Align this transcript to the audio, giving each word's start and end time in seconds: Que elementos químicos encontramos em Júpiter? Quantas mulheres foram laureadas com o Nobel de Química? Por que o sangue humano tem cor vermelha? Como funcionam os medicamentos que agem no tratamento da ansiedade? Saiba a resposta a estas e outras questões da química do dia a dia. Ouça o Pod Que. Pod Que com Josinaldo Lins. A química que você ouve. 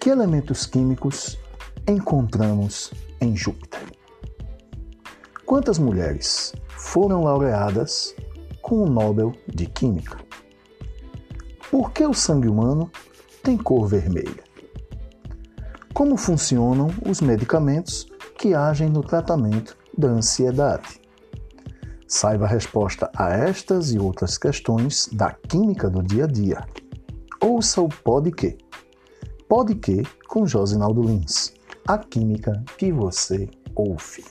Que 0.00 0.08
elementos 0.08 0.64
químicos 0.64 1.38
encontramos 1.86 2.90
em 3.20 3.36
Júpiter? 3.36 3.82
Quantas 5.44 5.78
mulheres 5.78 6.54
foram 6.70 7.24
laureadas 7.24 8.16
com 8.62 8.76
o 8.76 8.88
Nobel 8.88 9.34
de 9.46 9.66
Química? 9.66 10.16
Por 11.70 11.92
que 11.92 12.06
o 12.06 12.14
sangue 12.14 12.48
humano 12.48 12.90
tem 13.42 13.58
cor 13.58 13.86
vermelha? 13.88 14.42
Como 15.92 16.16
funcionam 16.16 16.88
os 17.06 17.20
medicamentos 17.20 18.06
que 18.38 18.54
agem 18.54 18.88
no 18.88 19.02
tratamento 19.02 19.76
da 19.98 20.08
ansiedade? 20.08 20.98
Saiba 22.08 22.46
a 22.46 22.48
resposta 22.48 23.10
a 23.14 23.28
estas 23.34 23.92
e 23.92 23.98
outras 23.98 24.38
questões 24.38 25.10
da 25.12 25.30
química 25.30 25.90
do 25.90 26.02
dia 26.02 26.24
a 26.24 26.26
dia. 26.26 26.66
Ouça 27.38 27.82
o 27.82 27.88
Pod 27.90 28.32
Que. 28.32 28.69
Pod 29.50 29.74
Que 29.74 30.04
com 30.28 30.46
Josinaldo 30.46 31.02
Lins. 31.02 31.52
A 31.88 31.98
química 31.98 32.62
que 32.78 32.92
você 32.92 33.48
ouve. 33.74 34.24